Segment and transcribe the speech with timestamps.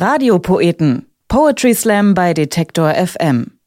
[0.00, 1.06] Radiopoeten.
[1.26, 3.58] Poetry Slam bei Detektor FM.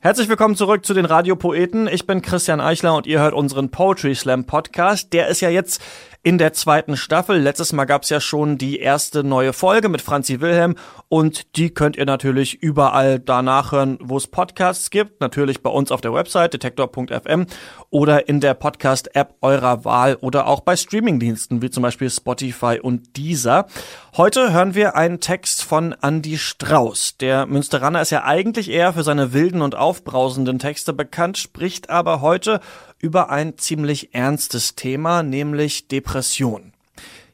[0.00, 1.86] Herzlich willkommen zurück zu den Radiopoeten.
[1.86, 5.12] Ich bin Christian Eichler und ihr hört unseren Poetry Slam Podcast.
[5.12, 5.80] Der ist ja jetzt
[6.26, 7.38] in der zweiten Staffel.
[7.38, 10.74] Letztes Mal gab's ja schon die erste neue Folge mit Franzi Wilhelm
[11.06, 15.20] und die könnt ihr natürlich überall da nachhören, wo es Podcasts gibt.
[15.20, 17.46] Natürlich bei uns auf der Website detektor.fm
[17.90, 23.16] oder in der Podcast-App eurer Wahl oder auch bei Streamingdiensten wie zum Beispiel Spotify und
[23.16, 23.68] Deezer.
[24.16, 27.18] Heute hören wir einen Text von Andy Strauß.
[27.18, 32.20] Der Münsteraner ist ja eigentlich eher für seine wilden und aufbrausenden Texte bekannt, spricht aber
[32.20, 32.58] heute
[33.06, 36.72] über ein ziemlich ernstes Thema, nämlich Depression.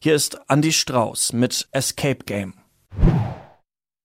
[0.00, 2.52] Hier ist Andy Strauß mit Escape Game.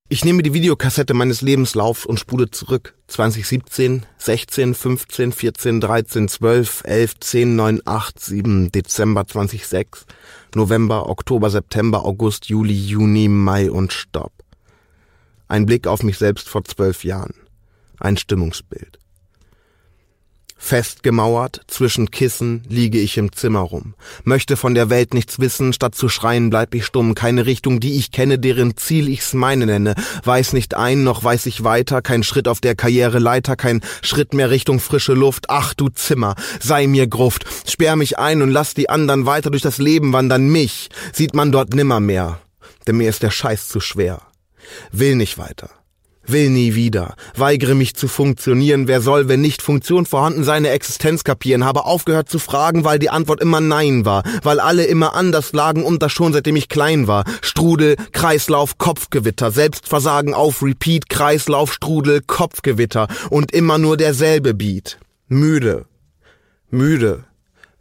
[0.08, 2.96] Ich nehme die Videokassette meines Lebenslaufs und spule zurück.
[3.08, 10.06] 2017, 16, 15, 14, 13, 12, 11, 10, 9, 8, 7, Dezember 2006,
[10.56, 14.32] November, Oktober, September, August, Juli, Juni, Mai und Stopp.
[15.50, 17.34] Ein Blick auf mich selbst vor zwölf Jahren.
[18.00, 19.00] Ein Stimmungsbild.
[20.58, 25.96] Festgemauert zwischen Kissen liege ich im Zimmer rum, möchte von der Welt nichts wissen, statt
[25.96, 29.96] zu schreien bleib ich stumm, keine Richtung, die ich kenne, deren Ziel ich's meine nenne,
[30.24, 34.50] weiß nicht ein, noch weiß ich weiter, kein Schritt auf der Karriereleiter, kein Schritt mehr
[34.50, 38.90] Richtung frische Luft, ach du Zimmer, sei mir Gruft, sperr mich ein und lass die
[38.90, 42.40] anderen weiter durch das Leben wandern, mich sieht man dort nimmer mehr,
[42.88, 44.22] denn mir ist der Scheiß zu schwer,
[44.92, 45.70] will nicht weiter
[46.28, 51.24] will nie wieder, weigere mich zu funktionieren, wer soll, wenn nicht Funktion vorhanden seine Existenz
[51.24, 55.54] kapieren, habe aufgehört zu fragen, weil die Antwort immer Nein war, weil alle immer anders
[55.54, 57.26] lagen und das schon seitdem ich klein war.
[57.42, 63.08] Strudel, Kreislauf, Kopfgewitter, Selbstversagen auf Repeat, Kreislauf, Strudel, Kopfgewitter.
[63.30, 64.98] Und immer nur derselbe Beat.
[65.28, 65.86] Müde,
[66.70, 67.26] müde,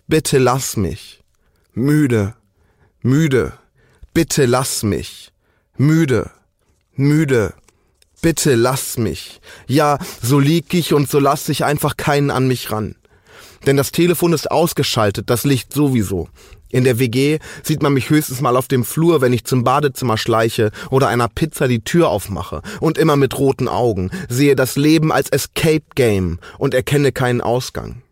[0.06, 1.22] bitte lass mich.
[1.74, 2.34] Müde,
[3.02, 3.52] müde,
[4.14, 5.32] bitte lass mich.
[5.76, 6.30] Müde,
[6.94, 7.52] müde,
[8.22, 9.40] Bitte lass mich.
[9.66, 12.96] Ja, so lieg ich und so lass ich einfach keinen an mich ran.
[13.66, 16.28] Denn das Telefon ist ausgeschaltet, das Licht sowieso.
[16.70, 20.18] In der WG sieht man mich höchstens mal auf dem Flur, wenn ich zum Badezimmer
[20.18, 25.12] schleiche oder einer Pizza die Tür aufmache und immer mit roten Augen, sehe das Leben
[25.12, 28.02] als Escape Game und erkenne keinen Ausgang.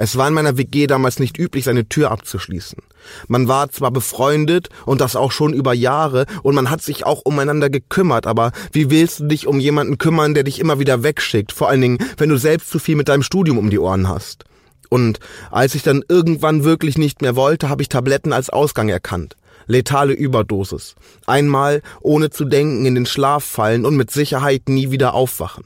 [0.00, 2.78] Es war in meiner WG damals nicht üblich, seine Tür abzuschließen.
[3.26, 7.22] Man war zwar befreundet und das auch schon über Jahre und man hat sich auch
[7.24, 11.50] umeinander gekümmert, aber wie willst du dich um jemanden kümmern, der dich immer wieder wegschickt?
[11.50, 14.44] Vor allen Dingen, wenn du selbst zu viel mit deinem Studium um die Ohren hast.
[14.88, 15.18] Und
[15.50, 19.36] als ich dann irgendwann wirklich nicht mehr wollte, habe ich Tabletten als Ausgang erkannt.
[19.66, 20.94] Letale Überdosis.
[21.26, 25.64] Einmal ohne zu denken in den Schlaf fallen und mit Sicherheit nie wieder aufwachen.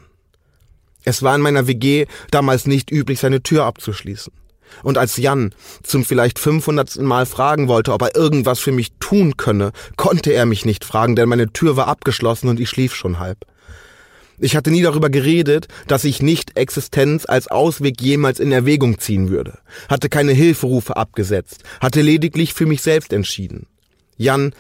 [1.05, 4.33] Es war in meiner WG damals nicht üblich, seine Tür abzuschließen.
[4.83, 6.97] Und als Jan zum vielleicht 500.
[7.03, 11.15] Mal fragen wollte, ob er irgendwas für mich tun könne, konnte er mich nicht fragen,
[11.17, 13.45] denn meine Tür war abgeschlossen und ich schlief schon halb.
[14.39, 19.31] Ich hatte nie darüber geredet, dass ich nicht Existenz als Ausweg jemals in Erwägung ziehen
[19.31, 19.59] würde,
[19.89, 23.67] hatte keine Hilferufe abgesetzt, hatte lediglich für mich selbst entschieden.
[24.17, 24.53] Jan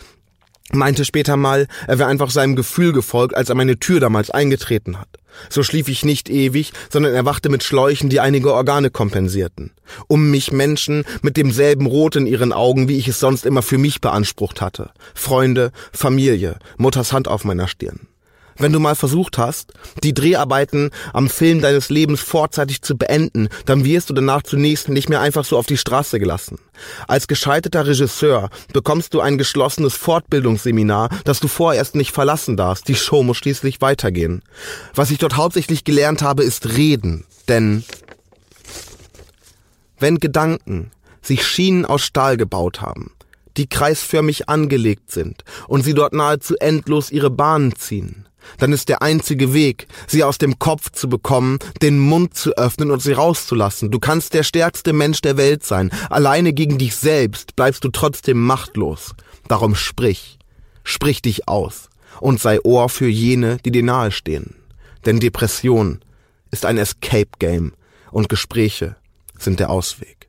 [0.74, 4.98] meinte später mal, er wäre einfach seinem Gefühl gefolgt, als er meine Tür damals eingetreten
[4.98, 5.08] hat.
[5.48, 9.72] So schlief ich nicht ewig, sondern erwachte mit Schläuchen, die einige Organe kompensierten.
[10.06, 13.78] Um mich Menschen mit demselben Rot in ihren Augen, wie ich es sonst immer für
[13.78, 14.90] mich beansprucht hatte.
[15.14, 18.08] Freunde, Familie, Mutters Hand auf meiner Stirn.
[18.58, 23.84] Wenn du mal versucht hast, die Dreharbeiten am Film deines Lebens vorzeitig zu beenden, dann
[23.84, 26.58] wirst du danach zunächst nicht mehr einfach so auf die Straße gelassen.
[27.08, 32.88] Als gescheiterter Regisseur bekommst du ein geschlossenes Fortbildungsseminar, das du vorerst nicht verlassen darfst.
[32.88, 34.42] Die Show muss schließlich weitergehen.
[34.94, 37.24] Was ich dort hauptsächlich gelernt habe, ist reden.
[37.48, 37.84] Denn
[39.98, 40.90] wenn Gedanken
[41.22, 43.12] sich Schienen aus Stahl gebaut haben,
[43.56, 48.26] die kreisförmig angelegt sind und sie dort nahezu endlos ihre Bahnen ziehen,
[48.58, 52.90] dann ist der einzige Weg, sie aus dem Kopf zu bekommen, den Mund zu öffnen
[52.90, 53.90] und sie rauszulassen.
[53.90, 55.90] Du kannst der stärkste Mensch der Welt sein.
[56.10, 59.14] Alleine gegen dich selbst bleibst du trotzdem machtlos.
[59.48, 60.38] Darum sprich.
[60.84, 61.88] Sprich dich aus.
[62.20, 64.56] Und sei Ohr für jene, die dir nahestehen.
[65.06, 66.00] Denn Depression
[66.50, 67.72] ist ein Escape Game
[68.10, 68.96] und Gespräche
[69.38, 70.28] sind der Ausweg.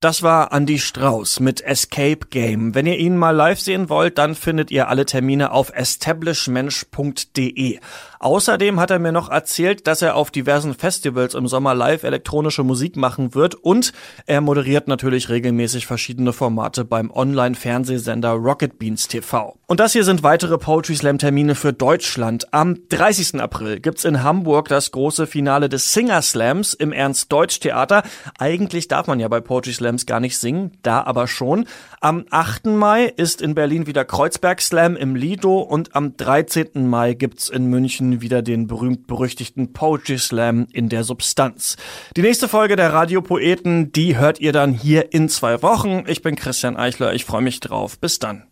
[0.00, 2.74] Das war Andy Strauß mit Escape Game.
[2.74, 7.78] Wenn ihr ihn mal live sehen wollt, dann findet ihr alle Termine auf establishmensch.de.
[8.18, 12.62] Außerdem hat er mir noch erzählt, dass er auf diversen Festivals im Sommer live elektronische
[12.62, 13.94] Musik machen wird und
[14.26, 19.56] er moderiert natürlich regelmäßig verschiedene Formate beim Online-Fernsehsender Rocket Beans TV.
[19.66, 22.52] Und das hier sind weitere Poetry Slam Termine für Deutschland.
[22.52, 23.40] Am 30.
[23.40, 28.02] April gibt's in Hamburg das große Finale des Singer Slams im Ernst Deutsch Theater.
[28.38, 31.66] Eigentlich darf man ja bei Poetry Slam Slams gar nicht singen, da aber schon.
[32.00, 32.66] Am 8.
[32.66, 36.88] Mai ist in Berlin wieder Kreuzberg Slam im Lido und am 13.
[36.88, 41.76] Mai gibt's in München wieder den berühmt-berüchtigten Poetry Slam in der Substanz.
[42.16, 46.02] Die nächste Folge der Radiopoeten, die hört ihr dann hier in zwei Wochen.
[46.08, 48.00] Ich bin Christian Eichler, ich freue mich drauf.
[48.00, 48.42] Bis dann.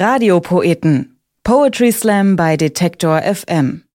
[0.00, 1.20] Radiopoeten.
[1.44, 3.84] Poetry Slam bei Detektor FM.